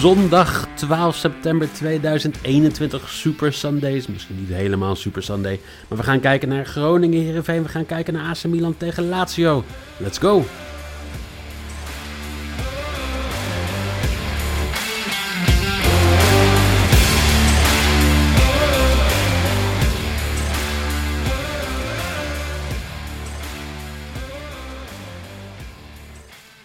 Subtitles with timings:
[0.00, 4.06] Zondag 12 september 2021, Super Sundays.
[4.06, 7.62] Misschien niet helemaal Super Sunday, maar we gaan kijken naar Groningen Heerenveen.
[7.62, 9.64] We gaan kijken naar AC Milan tegen Lazio.
[9.96, 10.44] Let's go!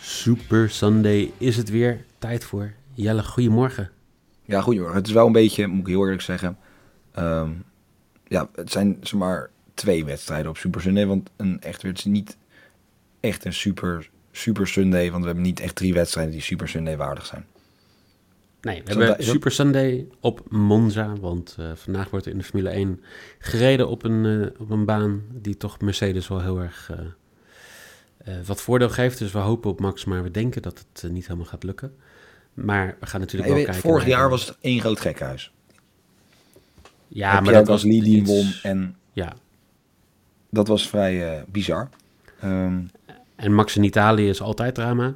[0.01, 2.05] Super Sunday is het weer.
[2.17, 2.73] Tijd voor.
[3.01, 3.89] Jelle, goedemorgen.
[4.45, 4.97] Ja, goedemorgen.
[4.97, 6.57] Het is wel een beetje, moet ik heel eerlijk zeggen.
[7.11, 7.51] ehm,
[8.27, 11.05] ja, het zijn zomaar twee wedstrijden op Super Sunday.
[11.05, 12.37] Want een echt, het is niet
[13.19, 15.09] echt een super, super Sunday.
[15.09, 17.45] Want we hebben niet echt drie wedstrijden die Super Sunday waardig zijn.
[18.61, 21.15] Nee, we hebben Super Sunday op Monza.
[21.19, 23.03] Want eh, vandaag wordt er in de Formule 1
[23.39, 26.91] gereden op een, eh, op een baan die toch Mercedes wel heel erg
[28.17, 29.17] eh, wat voordeel geeft.
[29.19, 31.95] Dus we hopen op Max, maar we denken dat het niet helemaal gaat lukken.
[32.65, 33.89] Maar we gaan natuurlijk wel weet, kijken.
[33.89, 35.51] vorig jaar was het één groot gekhuis.
[37.07, 39.33] Ja, Heb maar dat was Lili iets- won en Ja,
[40.49, 41.89] dat was vrij eh, bizar.
[42.39, 42.79] Ehm,
[43.35, 45.13] en Max in Italië is altijd drama.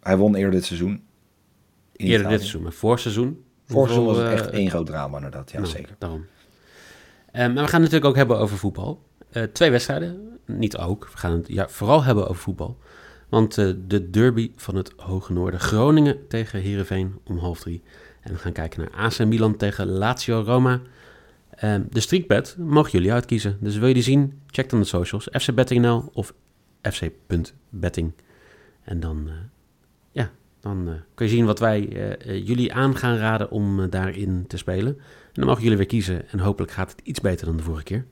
[0.00, 1.02] hij won eerder dit seizoen.
[1.96, 2.28] Eerder Italië.
[2.32, 3.44] dit seizoen, maar voor seizoen.
[3.64, 5.50] Vorig seizoen was het echt eh, één groot drama inderdaad.
[5.50, 5.94] Ja, Nou, zeker.
[5.98, 6.26] Daarom.
[7.32, 9.02] Eh, maar we gaan het natuurlijk ook hebben over voetbal.
[9.52, 11.08] Twee wedstrijden, niet ook.
[11.12, 12.78] We gaan het ja, vooral hebben over voetbal.
[13.34, 17.82] Want eh, de derby van het Hoge Noorden, Groningen tegen Heerenveen om half drie.
[18.20, 20.80] En we gaan kijken naar AC Milan tegen Lazio Roma.
[21.50, 23.56] Eh, de streakbet mogen jullie uitkiezen.
[23.60, 25.28] Dus wil je die zien, check dan de socials.
[25.32, 26.34] FC Betting.nl of
[26.82, 28.12] fc.betting.
[28.82, 29.34] En dan, eh,
[30.12, 30.30] ja,
[30.60, 31.80] dan eh, kun je zien wat wij
[32.44, 34.96] jullie aan gaan raden om daarin te spelen.
[34.98, 36.28] En dan mogen jullie weer kiezen.
[36.30, 38.04] En hopelijk gaat het iets beter dan de vorige keer.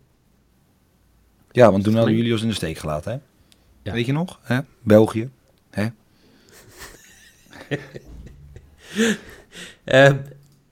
[1.50, 3.18] Ja, want toen hadden jullie ons in de steek gelaten, hè?
[3.82, 3.92] Ja.
[3.92, 4.38] Weet je nog?
[4.42, 4.60] Hè?
[4.82, 5.30] België.
[5.70, 5.86] Hè?
[9.84, 10.12] Eh,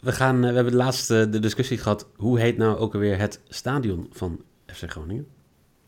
[0.00, 2.06] we, gaan, eh, we hebben de laatste de discussie gehad.
[2.16, 5.26] Hoe heet nou ook alweer het stadion van FC Groningen?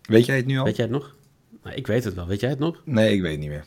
[0.03, 0.65] Weet jij het nu al?
[0.65, 1.16] Weet jij het nog?
[1.62, 2.27] Nou, ik weet het wel.
[2.27, 2.82] Weet jij het nog?
[2.84, 3.65] Nee, ik weet het niet meer.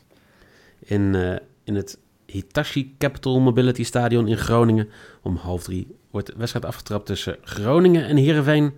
[0.80, 4.90] In, eh, in het Hitachi Capital Mobility Stadion in Groningen.
[5.22, 8.74] Om half drie wordt de wedstrijd afgetrapt tussen Groningen en Heerenveen.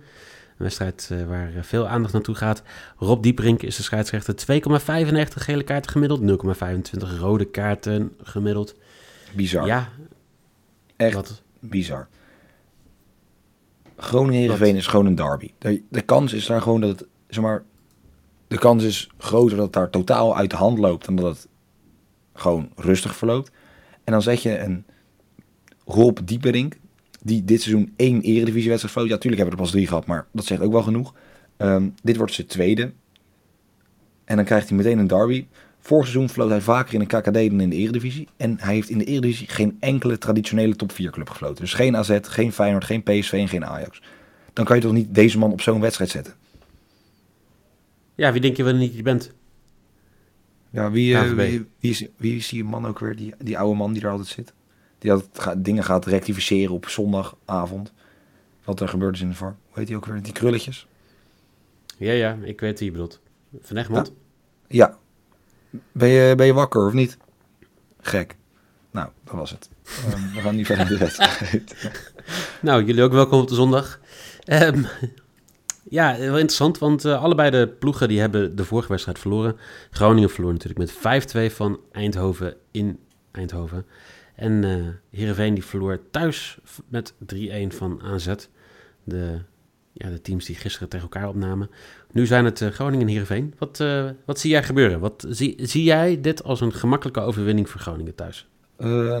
[0.58, 2.62] Een wedstrijd eh, waar eh, veel aandacht naartoe gaat.
[2.96, 4.34] Rob Dieperink is de scheidsrechter.
[4.34, 6.20] 2,95 gele kaarten gemiddeld.
[6.20, 8.74] 0,25 rode kaarten gemiddeld.
[9.34, 9.66] Bizar.
[9.66, 9.88] Ja,
[10.98, 12.08] Echt wat, bizar.
[13.96, 15.52] Groningen-Heerenveen is gewoon een derby.
[15.58, 17.64] De, de kans is daar gewoon dat het, zeg maar,
[18.48, 21.48] de kans is groter dat het daar totaal uit de hand loopt dan dat het
[22.34, 23.50] gewoon rustig verloopt.
[24.04, 24.84] En dan zet je een
[25.84, 26.78] Rob Dieperink,
[27.28, 29.08] die dit seizoen één eredivisiewedstrijd floot.
[29.08, 31.14] Ja, natuurlijk hebben we er pas drie gehad, maar dat zegt ook wel genoeg.
[31.56, 32.92] Ehm, dit wordt zijn tweede.
[34.24, 35.46] En dan krijgt hij meteen een derby.
[35.78, 38.28] Vorig seizoen floot hij vaker in een KKD dan in de Eredivisie.
[38.36, 41.64] En hij heeft in de Eredivisie geen enkele traditionele top 4 club gefloten.
[41.64, 44.02] Dus geen AZ, geen Feyenoord, geen PSV en geen Ajax.
[44.52, 46.34] Dan kan je toch niet deze man op zo'n wedstrijd zetten?
[48.18, 49.32] ja, wie denk je wel niet je bent?
[50.70, 53.76] Ja, wie, eh, wie, wie is, wie is die man ook weer, die, die oude
[53.76, 54.52] man die daar altijd zit?
[54.98, 57.92] Die ga- dingen gaat rectificeren op zondagavond.
[58.64, 59.56] Wat er gebeurd is in de VAR.
[59.68, 60.22] Hoe heet die ook weer?
[60.22, 60.86] Die krulletjes?
[61.96, 63.20] Ja, ja, ik weet wie je bedoelt.
[63.60, 64.12] Van Egmond?
[64.68, 64.96] Ja.
[65.92, 67.16] Ben je, ben je wakker of niet?
[68.00, 68.36] Gek.
[68.90, 69.68] Nou, dat was het.
[70.06, 71.74] Ehm, we gaan niet verder de wedstrijd.
[72.62, 74.00] Nou, jullie ook welkom op de zondag.
[74.44, 74.82] Ehm,
[75.88, 79.56] ja, wel interessant, want eh, allebei de ploegen die hebben de vorige wedstrijd verloren.
[79.90, 82.98] Groningen verloor natuurlijk met 5-2 van Eindhoven in
[83.30, 83.86] Eindhoven.
[84.38, 86.58] En eh Heerenveen die verloor thuis
[86.88, 88.34] met 3-1 van AZ.
[89.04, 89.38] De,
[89.92, 91.70] ja, de teams die gisteren tegen elkaar opnamen.
[92.12, 93.54] Nu zijn het eh, Groningen en Heerenveen.
[93.58, 95.00] Wat, eh, wat zie jij gebeuren?
[95.00, 98.48] Wat, zie, zie jij dit als een gemakkelijke overwinning voor Groningen thuis?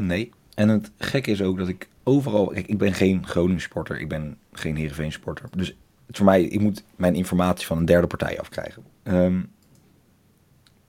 [0.00, 0.30] Nee.
[0.54, 2.46] En het gekke is ook dat ik overal...
[2.46, 4.00] Kijk, ik ben geen Groningen sporter.
[4.00, 5.48] Ik ben geen Heerenveen sporter.
[5.56, 5.76] Dus
[6.10, 8.82] voor mij, ik moet mijn informatie van een derde partij afkrijgen.
[9.02, 9.40] Ehm,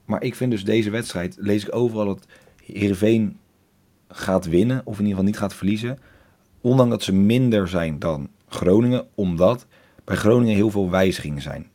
[0.05, 2.25] maar ik vind dus deze wedstrijd, lees ik overal dat
[2.63, 3.37] Heerenveen
[4.09, 4.81] gaat winnen.
[4.83, 5.99] Of in ieder geval niet gaat verliezen.
[6.61, 9.07] Ondanks dat ze minder zijn dan Groningen.
[9.15, 9.65] Omdat
[10.03, 11.67] bij Groningen heel veel wijzigingen zijn.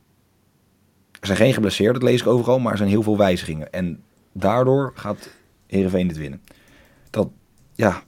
[1.21, 3.73] Er zijn geen geblesseerden, dat lees ik overal, maar er zijn heel veel wijzigingen.
[3.73, 4.03] En
[4.33, 5.31] daardoor gaat
[5.67, 6.41] Heerenveen dit winnen.
[7.11, 7.29] Dat,
[7.75, 8.03] ja,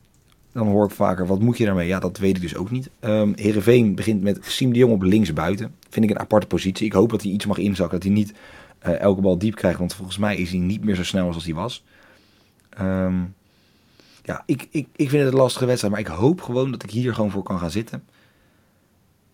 [0.53, 1.89] dan hoor ik vaker, wat moet je daarmee?
[1.89, 2.91] Ja, dat weet ik dus ook niet.
[3.01, 5.75] Um, Heerenveen begint met Siem de Jong op linksbuiten.
[5.89, 6.87] Vind ik een aparte positie.
[6.87, 8.35] Ik hoop dat hij iets mag inzakken, dat hij niet
[8.87, 9.79] uh, elke bal diep krijgt.
[9.79, 11.85] Want volgens mij is hij niet meer zo snel als hij was.
[12.81, 13.35] Um,
[14.27, 15.95] ja, ik, ik, ik vind het een lastige wedstrijd.
[15.95, 18.05] Maar ik hoop gewoon dat ik hier gewoon voor kan gaan zitten.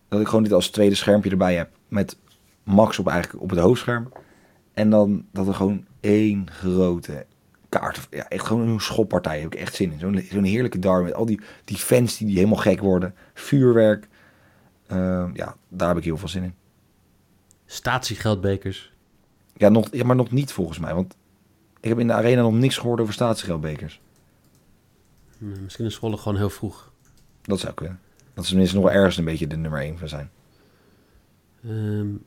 [0.07, 1.69] Dat ik gewoon dit als tweede schermpje erbij heb.
[1.87, 2.17] Met
[2.63, 4.11] Max op, eigenlijk op het hoofdscherm.
[4.73, 7.25] En dan dat er gewoon één grote
[7.69, 8.07] kaart.
[8.09, 9.39] Ja, echt gewoon een schoppartij.
[9.39, 9.99] Heb ik echt zin in.
[9.99, 13.15] Zo'n zo'n heerlijke darm met al die, die fans die, die helemaal gek worden.
[13.33, 14.07] Vuurwerk.
[14.91, 16.53] Uh, ja, daar heb ik heel veel zin in.
[17.65, 18.93] Statiegeldbekers.
[19.55, 20.93] Ja, nog, ja, maar nog niet volgens mij.
[20.93, 21.15] Want
[21.79, 24.01] ik heb in de arena nog niks gehoord over statiegeldbekers.
[25.63, 26.91] Misschien is Zwolle gewoon heel vroeg.
[27.41, 27.99] Dat zou kunnen.
[28.33, 30.29] Dat ze tenminste nog ergens een beetje de nummer 1 van zijn.
[31.65, 32.25] Um,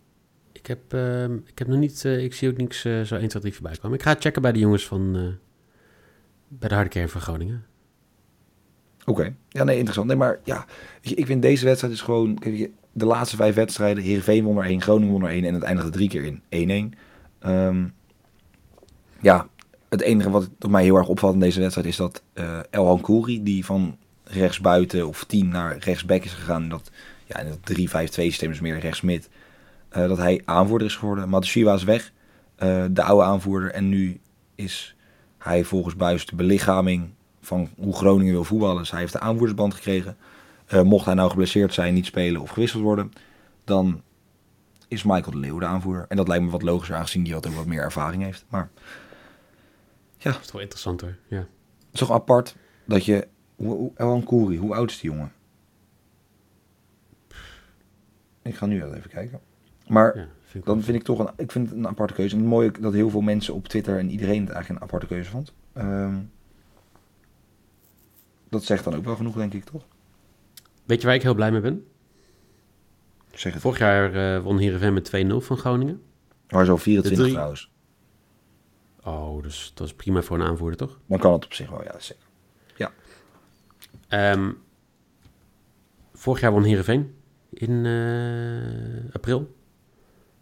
[0.53, 3.29] ik, heb, uh, ik heb nog niet, uh, ik zie ook niks uh, zo 1,
[3.29, 3.99] 2, 3 voorbij komen.
[3.99, 5.23] Ik ga checken bij de jongens van, uh,
[6.49, 7.67] bij de harde kern van Groningen.
[9.01, 9.35] Oké, okay.
[9.49, 10.07] ja nee, interessant.
[10.07, 10.67] Nee, maar ja,
[11.01, 14.83] ik vind deze wedstrijd is gewoon, kijk, de laatste vijf wedstrijden, Heerenveen won er 1,
[14.83, 17.49] Groningen won er 1 en het eindigde drie keer in 1-1.
[17.49, 17.95] Um,
[19.21, 19.49] ja,
[19.89, 23.43] het enige wat mij heel erg opvalt in deze wedstrijd is dat uh, El Kouri,
[23.43, 26.91] die van rechtsbuiten of 10 naar rechtsback is gegaan, dat
[27.27, 29.29] ja, in het 3-5-2 systeem is meer rechtsmid,
[29.97, 31.29] uh, dat hij aanvoerder is geworden.
[31.29, 32.13] Matsushima is weg,
[32.59, 34.21] uh, de oude aanvoerder, en nu
[34.55, 34.97] is
[35.39, 37.11] hij volgens Buis de belichaming
[37.41, 38.79] van hoe Groningen wil voetballen.
[38.79, 40.17] Dus hij heeft de aanvoerdersband gekregen.
[40.83, 43.13] Mocht hij nou geblesseerd zijn, niet spelen of gewisseld worden,
[43.65, 44.03] dan
[44.89, 46.05] is Michael de Leeuw de aanvoerder.
[46.09, 48.45] En dat lijkt me wat logischer, aangezien ook wat meer ervaring heeft.
[48.49, 48.71] Maar
[50.27, 50.33] ja.
[50.33, 51.39] Dat is toch interessant hoor, ja.
[51.39, 53.29] Het is toch apart dat je...
[53.97, 55.33] Elan Kouri, hoe oud is die jongen?
[58.43, 59.41] Ik ga nu even kijken.
[59.87, 62.35] Maar ja, vind dan vind ik toch een, ik vind het een aparte keuze.
[62.35, 65.07] En het mooie dat heel veel mensen op Twitter en iedereen het eigenlijk een aparte
[65.07, 65.53] keuze vond.
[65.75, 66.31] Um,
[68.49, 69.87] dat zegt dan ook wel genoeg, denk ik, toch?
[70.85, 71.87] Weet je waar ik heel blij mee ben?
[73.31, 73.63] Zeg het.
[73.63, 76.03] Vorig jaar uh, won Heerenveen met 2-0 van Groningen.
[76.49, 77.33] Maar zo 24 drie...
[77.33, 77.71] trouwens.
[79.07, 80.99] Oh, dus dat is prima voor een aanvoerder, toch?
[81.07, 82.25] Dan kan het op zich wel, ja, zeker.
[82.77, 82.93] Ja.
[84.33, 84.59] Um,
[86.15, 87.15] vorig jaar won Heerenveen
[87.51, 89.55] in uh, april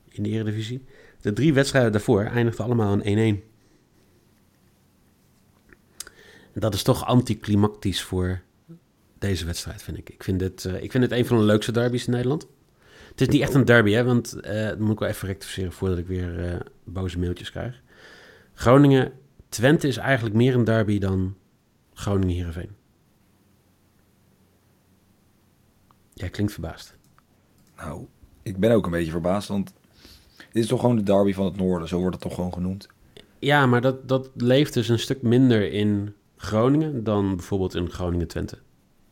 [0.09, 0.85] in de Eredivisie.
[1.21, 3.43] De drie wedstrijden daarvoor eindigden allemaal in 1-1.
[6.53, 8.41] Dat is toch anticlimactisch voor
[9.19, 10.11] deze wedstrijd, vind ik.
[10.11, 12.47] Ik vind het, uh, ik vind het een van de leukste derbies in Nederland.
[13.11, 15.73] Het is niet echt een derby, hè, want uh, dat moet ik wel even rectificeren
[15.73, 17.83] voordat ik weer boze mailtjes krijg.
[18.55, 21.35] Groningen-Twente is eigenlijk meer een derby dan
[21.95, 22.71] Groningen-Heerenveen.
[26.13, 26.97] Jij klinkt verbaasd.
[27.77, 28.07] Nou,
[28.43, 29.73] ik ben ook een beetje verbaasd, want
[30.37, 32.89] dit is toch gewoon de derby van het noorden, zo wordt het toch gewoon genoemd.
[33.39, 38.59] Ja, maar dat, dat leeft dus een stuk minder in Groningen dan bijvoorbeeld in Groningen-Twente.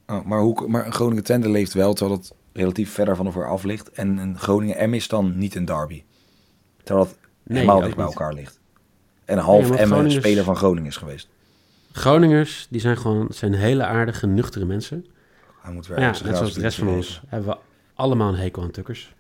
[0.06, 3.91] Oh, maar, hoe, maar Groningen-Twente leeft wel, terwijl het relatief verder van elkaar af ligt.
[3.91, 6.05] En een Groningen-M is dan niet een derby.
[6.83, 8.61] Terwijl het nee, helemaal dicht bij elkaar ligt.
[9.25, 11.29] En half nee, M een speler van Groningen is geweest.
[11.93, 15.07] Groningers, die zijn gewoon zijn hele aardige, nuchtere mensen.
[15.61, 17.57] Hij moet weer ja, net zoals de rest van ons hebben we
[17.95, 19.15] allemaal een hekel aan tukkers.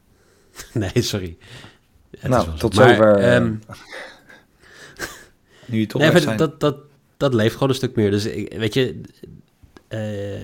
[0.72, 1.36] nee, sorry.
[2.20, 3.34] Nou, tot maar, zover.
[3.34, 3.62] Um,
[5.66, 6.36] nu je toch nee, zijn.
[6.36, 6.76] Dat, dat,
[7.16, 8.10] dat leeft gewoon een stuk meer.
[8.10, 9.00] Dus ik, weet je,
[9.88, 10.40] uh,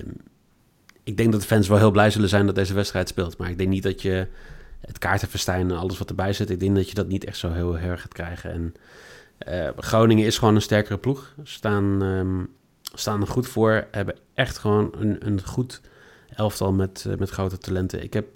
[1.03, 3.37] ik denk dat de fans wel heel blij zullen zijn dat deze wedstrijd speelt.
[3.37, 4.27] Maar ik denk niet dat je
[4.87, 7.51] het kaartenverstijn en alles wat erbij zit, ik denk dat je dat niet echt zo
[7.51, 8.51] heel erg gaat krijgen.
[8.51, 8.73] En
[9.47, 11.33] uh, Groningen is gewoon een sterkere ploeg.
[11.43, 12.49] Staan, um,
[12.93, 13.87] staan er goed voor.
[13.91, 15.81] Hebben echt gewoon een, een goed
[16.35, 18.03] elftal met, uh, met grote talenten.
[18.03, 18.27] Ik heb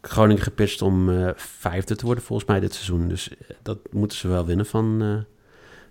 [0.00, 3.08] Groningen gepitcht om uh, vijfde te worden volgens mij dit seizoen.
[3.08, 3.30] Dus
[3.62, 5.16] dat moeten ze wel winnen van, uh,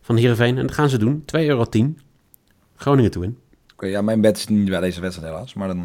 [0.02, 0.58] van Heerenveen.
[0.58, 1.22] En dat gaan ze doen.
[1.22, 1.66] 2,10 euro.
[2.76, 3.38] Groningen toe in.
[3.74, 5.54] Oké, ja, mijn bed is niet bij deze wedstrijd helaas.
[5.54, 5.84] Maar dan,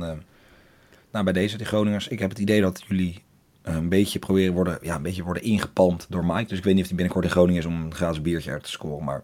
[1.10, 2.08] nou, bij deze, die Groningers.
[2.08, 3.22] Ik heb het idee dat jullie
[3.62, 6.48] een beetje proberen worden, ja, een beetje worden ingepalmd door Mike.
[6.48, 8.62] Dus ik weet niet of hij binnenkort in Groningen is om een gratis biertje uit
[8.62, 9.04] te scoren.
[9.04, 9.22] Maar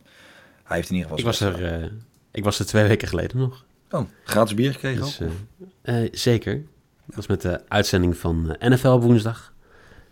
[0.65, 1.19] hij heeft in ieder geval...
[1.19, 1.89] Ik was er, uh,
[2.31, 3.65] ik was er twee weken geleden nog.
[3.91, 5.21] Oh, gratis bier gekregen dus?
[5.21, 6.63] Uh, uh, zeker.
[7.07, 9.53] Dat was met de uitzending van NFL op woensdag.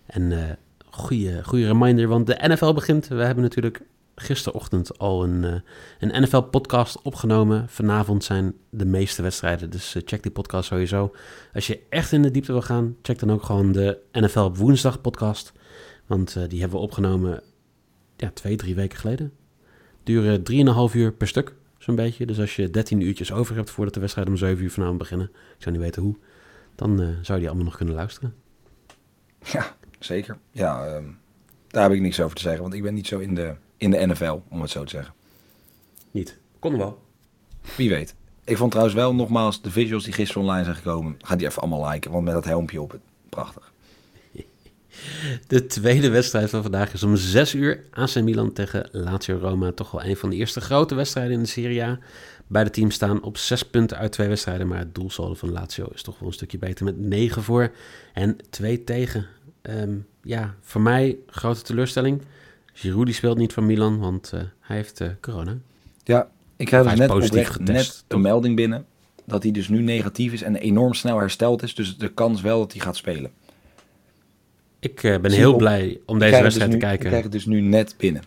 [0.07, 0.59] En
[0.91, 3.09] goede, goede reminder, want de NFL begint.
[3.09, 3.81] We hebben natuurlijk
[4.17, 5.55] gisterochtend al een, uh,
[5.99, 7.69] een NFL-podcast opgenomen.
[7.69, 11.15] Vanavond zijn de meeste wedstrijden, dus uh, check die podcast sowieso.
[11.55, 14.57] Als je echt in de diepte wil gaan, check dan ook gewoon de NFL op
[14.57, 15.53] woensdag podcast.
[16.07, 17.43] Want uh, die hebben we opgenomen
[18.17, 19.33] ja, twee, drie weken geleden.
[20.03, 22.27] Duren drieënhalf uur per stuk, zo'n beetje.
[22.27, 25.31] Dus als je 13 uurtjes over hebt voordat de wedstrijd om 7 uur vanavond beginnen,
[25.33, 26.17] ik zou niet weten hoe,
[26.75, 28.35] Dan eh, zou je die allemaal nog kunnen luisteren.
[29.45, 30.39] Ja, zeker.
[30.51, 31.05] Ja, ehm,
[31.69, 33.91] daar heb ik niks over te zeggen, want ik ben niet zo in de, in
[33.91, 35.15] de NFL, om het zo te zeggen.
[36.11, 36.39] Niet.
[36.59, 37.03] Kon wel.
[37.77, 38.15] Wie weet.
[38.45, 41.15] Ik vond trouwens wel nogmaals de visuals die gisteren online zijn gekomen.
[41.19, 43.01] Ga die even allemaal liken, want met dat helmpje op het.
[43.29, 43.73] Prachtig.
[45.47, 47.85] De tweede wedstrijd van vandaag is om 6 uur.
[47.91, 49.73] AC Milan tegen Lazio Roma.
[49.73, 51.99] Toch wel een van de eerste grote wedstrijden in de Serie A.
[52.47, 54.67] Beide teams staan op 6 punten uit twee wedstrijden.
[54.67, 57.73] Maar het doelsaldo van Lazio is toch wel een stukje beter met 9 voor
[58.13, 59.27] en 2 tegen.
[59.63, 62.23] Ehm, ja, voor mij grote teleurstelling.
[62.79, 65.57] Giroud die speelt niet van Milan, want uh, hij heeft uh, corona.
[66.05, 68.21] Ja, ik heb dus net, positief oprecht getest, net een toch?
[68.21, 68.87] melding binnen
[69.25, 71.75] dat hij dus nu negatief is en enorm snel hersteld is.
[71.75, 73.31] Dus de kans wel dat hij gaat spelen.
[74.79, 77.07] Ik eh, ben Zie heel op- blij om deze wedstrijd dus te nu- Ik kijken.
[77.07, 78.23] krijg het dus nu net binnen.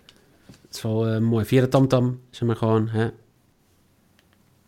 [0.67, 1.45] Het is wel eh, mooi.
[1.45, 2.87] Via de tamtam, zeg maar gewoon.
[2.89, 3.07] Hè?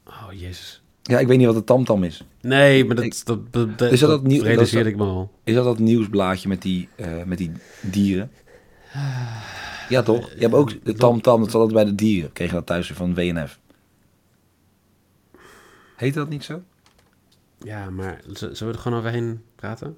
[0.08, 0.82] Oh, jezus.
[1.02, 2.24] Ja, ik weet niet wat de tamtam is.
[2.42, 5.32] Nee, maar dat, Ik- dat, dat, dat, Is dat dat nieuw- dat ik me al.
[5.44, 8.32] Is dat dat nieuwsblaadje met die, eh, met die dieren?
[9.92, 10.30] Ja, toch?
[10.34, 12.32] Je hebt ook de tamtam, dat zat altijd bij de dieren.
[12.32, 13.60] Kreeg je dat thuis van WNF.
[15.96, 16.64] Heet dat niet zo?
[17.60, 19.98] Ja, maar zullen we er gewoon overheen praten?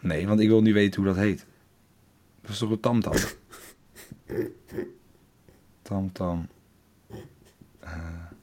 [0.00, 1.46] Nee, want ik wil nu weten hoe dat heet.
[2.42, 3.14] Dat is toch een tamtam?
[5.82, 6.48] Tamtam.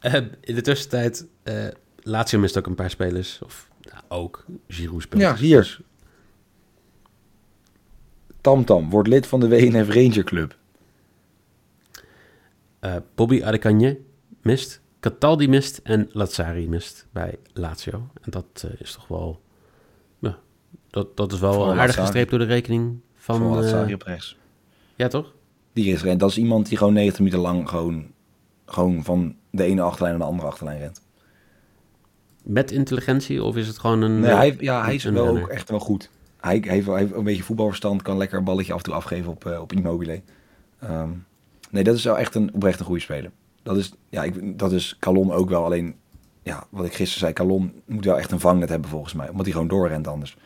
[0.00, 3.38] Eh, in de tussentijd, eh Lazio mist ook een paar spelers.
[3.42, 5.22] Of nou, ook, Giroud speelt.
[5.22, 5.80] Ja, hier.
[8.46, 10.56] Tamtam wordt lid van de WNF Ranger Club.
[12.78, 14.00] Eh, Bobby Adekanje
[14.42, 14.80] mist.
[15.00, 18.08] Cataldi mist en Lazzari mist bij Lazio.
[18.20, 19.40] En dat eh, is toch wel...
[20.18, 20.38] Ja,
[20.90, 22.18] dat, dat is wel Vooral een aardige Lazzari.
[22.18, 23.38] streep door de rekening van...
[23.38, 24.36] Van eh, Lazzari op rechts.
[24.96, 25.34] ja, toch?
[25.72, 26.20] Die is rent.
[26.20, 28.12] Dat is iemand die gewoon 90 minuten lang gewoon,
[28.66, 31.02] gewoon van de ene achterlijn naar de andere achterlijn rent.
[32.42, 34.20] Met intelligentie of is het gewoon een...
[34.20, 36.10] Nee, hij, ja, hij is een wel ook echt wel goed.
[36.46, 38.84] Hij, hij, heeft, wel- hij heeft een beetje voetbalverstand, kan lekker een balletje af en
[38.84, 40.22] toe afgeven op, eh, op Immobile.
[40.78, 41.10] Ehm,
[41.70, 43.30] nee, dat is wel echt een, oprecht een goede speler.
[43.62, 45.64] Dat is, ja, ik, dat is Calon ook wel.
[45.64, 45.96] Alleen,
[46.42, 49.28] ja, wat ik gisteren zei, Calon moet wel echt een vangnet hebben volgens mij.
[49.28, 50.36] Omdat hij gewoon doorrent anders.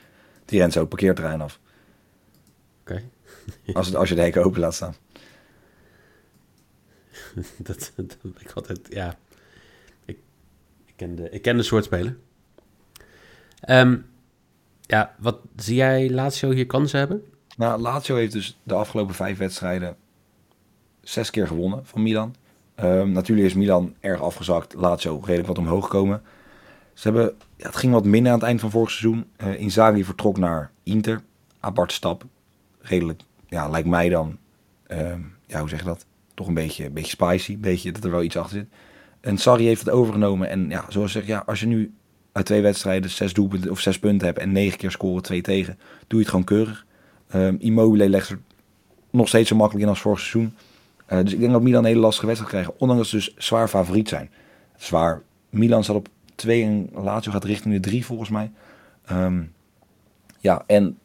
[0.45, 1.61] Die rent zo het parkeerterrein af.
[2.81, 3.03] Oké.
[3.73, 4.95] Als, het- als je de hekken open laat staan.
[7.57, 9.19] dat, dat ik altijd, ja.
[10.05, 10.19] Ik,
[10.87, 12.17] ik, ken, de, ik ken de soort speler.
[13.61, 13.97] Ehm,
[14.91, 17.23] ja, wat zie jij Lazio hier kansen hebben?
[17.57, 19.97] Nou, Lazio heeft dus de afgelopen vijf wedstrijden
[21.01, 22.35] zes keer gewonnen van Milan.
[22.75, 24.75] Ehm, natuurlijk is Milan erg afgezakt.
[24.75, 26.23] Lazio redelijk wat omhoog gekomen.
[26.95, 29.27] Ze hebben, ja, het ging wat minder aan het eind van vorig seizoen.
[29.37, 31.23] Eh Inzaghi vertrok naar Inter.
[31.61, 32.25] Apart stap.
[32.81, 34.39] Redelijk, ja, lijkt mij dan,
[34.87, 36.07] ehm, ja, hoe zeg je dat?
[36.35, 37.53] Toch een beetje, beetje spicy.
[37.53, 38.69] Een beetje dat er wel iets achter zit.
[39.21, 40.49] En Sarri heeft het overgenomen.
[40.49, 41.95] En ja, zoals ik zeg, ja, als je nu
[42.33, 45.79] uit twee wedstrijden zes doelpunten of zes punten hebt en negen keer scoren, twee tegen,
[45.99, 46.87] doe je het gewoon keurig.
[47.29, 48.39] Ehm Immobile legt er
[49.11, 50.55] nog steeds zo makkelijk in als vorig seizoen.
[51.07, 52.75] Eh, dus ik denk dat Milan een hele lastige wedstrijd krijgen.
[52.79, 54.31] Ondanks dat ze dus zwaar favoriet zijn.
[54.77, 55.23] Zwaar.
[55.51, 58.51] Milan staat op 2 en Lazio gaat richting de 3 volgens mij.
[59.05, 59.43] Ehm,
[60.39, 60.99] ja, en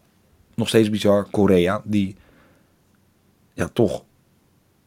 [0.56, 1.28] nog steeds bizar.
[1.32, 2.16] Korea, die
[3.54, 4.04] ja, toch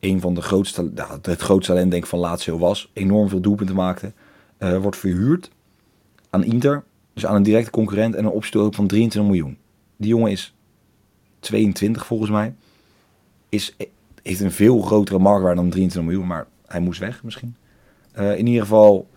[0.01, 0.93] een van de grootste,
[1.23, 2.91] het grootste talent denk ik van Lazio was.
[2.93, 4.13] Enorm veel doelpunten maakte.
[4.59, 5.51] eh, wordt verhuurd
[6.31, 6.85] aan Inter.
[7.13, 9.59] Dus aan een directe concurrent en een optie van 23 miljoen.
[9.97, 10.55] Die jongen is
[11.41, 12.55] 22 volgens mij.
[13.49, 13.77] Is,
[14.23, 17.57] heeft een veel grotere marktwaarde dan 23 miljoen, maar hij moest weg misschien.
[18.13, 19.09] Eh, in ieder geval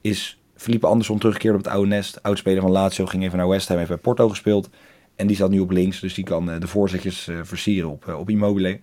[0.00, 2.22] is Felipe Andersson teruggekeerd op het oude nest.
[2.22, 4.68] Oudspeler van Lazio ging even naar West Ham, heeft bij Porto gespeeld.
[5.14, 8.14] En die staat nu op links, dus die kan eh, de voorzetjes eh, versieren op,
[8.18, 8.80] op Immobile.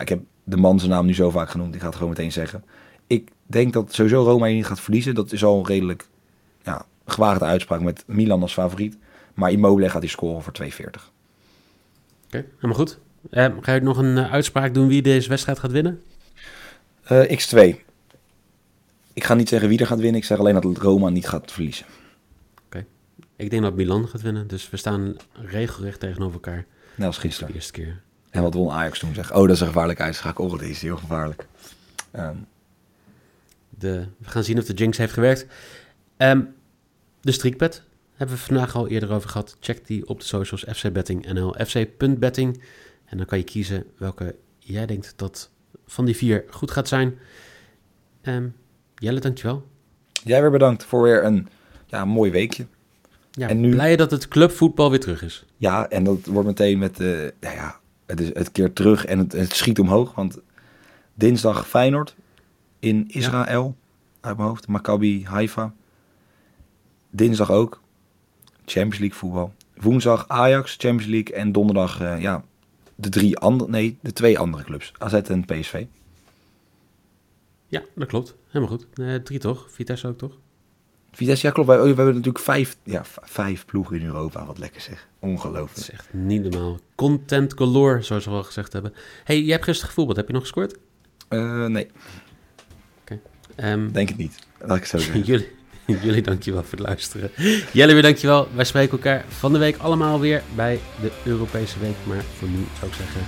[0.00, 2.32] Ik heb de man zijn naam nu zo vaak genoemd, ik ga het gewoon meteen
[2.32, 2.64] zeggen.
[3.06, 5.14] Ik denk dat sowieso Roma hier niet gaat verliezen.
[5.14, 6.08] Dat is al redelijk
[7.06, 8.96] gewaagde uitspraak met Milan als favoriet.
[9.34, 10.66] Maar Immobile gaat die scoren voor 2,40.
[12.26, 12.98] Oké, helemaal goed.
[13.30, 16.02] Eh, ga je nog een eh, uitspraak doen wie deze wedstrijd gaat winnen?
[17.02, 17.76] Eh, X2.
[19.12, 20.20] Ik ga niet zeggen wie er gaat winnen.
[20.20, 21.86] Ik zeg alleen dat Roma niet gaat verliezen.
[23.36, 26.66] Ik denk dat Milan gaat winnen, dus we staan regelrecht tegenover elkaar.
[26.94, 27.54] Net als Voor de gisteren.
[27.54, 28.00] eerste keer.
[28.30, 29.14] En wat won Ajax toen?
[29.14, 30.44] Zeg, oh, dat is een gevaarlijke uitschakel.
[30.44, 31.46] Oh, deze is heel gevaarlijk.
[32.10, 32.36] Ehm,
[33.68, 35.46] De, we gaan zien of de Jinx heeft gewerkt.
[36.16, 36.40] Ehm,
[37.22, 37.82] de streakbet
[38.14, 39.56] hebben we vandaag al eerder over gehad.
[39.60, 42.62] Check die op de socials fcbetting.nl, fc.betting.
[43.04, 45.50] En dan kan je kiezen welke jij denkt dat
[45.86, 47.18] van die vier goed gaat zijn.
[48.22, 48.48] Ehm
[48.94, 49.66] Jelle, dankjewel.
[50.24, 51.48] jij weer bedankt voor weer een
[51.86, 52.66] ja, mooi weekje.
[53.30, 55.44] Ja, En nu- blij dat het clubvoetbal weer terug is.
[55.56, 57.34] Ja, en dat wordt meteen met de...
[57.40, 60.14] ja, ja, het, is, het keert terug en het, het schiet omhoog.
[60.14, 60.38] Want
[61.14, 62.14] dinsdag Feyenoord
[62.78, 63.76] in Israël.
[64.20, 64.66] Uit mijn hoofd.
[64.66, 65.74] Maccabi Haifa.
[67.14, 67.80] Dinsdag ook.
[68.64, 69.54] Champions League voetbal.
[69.76, 71.34] Woensdag Ajax, Champions League.
[71.34, 72.44] En donderdag, eh, ja,
[72.94, 74.92] de drie andere, nee, de twee andere clubs.
[74.98, 75.84] AZ en PSV.
[77.66, 78.34] Ja, dat klopt.
[78.46, 78.86] Helemaal goed.
[78.94, 79.66] Eh, drie toch?
[79.70, 80.38] Vitesse ook toch?
[81.12, 81.68] Vitesse, ja klopt.
[81.68, 84.46] Wij, we hebben natuurlijk vijf, ja, vijf ploegen in Europa.
[84.46, 85.08] Wat lekker zeg.
[85.20, 85.76] Dat Ongelooflijk.
[85.76, 86.78] is echt niet normaal.
[86.94, 88.92] Content galore, zoals we al gezegd hebben.
[89.24, 90.16] hey, jij hebt gisteren gevoetbald.
[90.16, 90.76] Heb je nog gescoord?
[91.28, 91.88] Eh, nee,
[93.56, 94.46] Ehm, denk het niet.
[94.58, 95.24] Laat ik het zo zeggen.
[95.32, 95.48] jullie,
[96.02, 97.30] jullie dankjewel voor het luisteren.
[97.72, 98.48] Jelle weer dankjewel.
[98.54, 101.96] Wij spreken elkaar van de week allemaal weer bij de Europese Week.
[102.04, 103.20] Maar voor nu zou ik zeggen,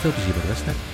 [0.00, 0.91] veel plezier bij de wedstrijd.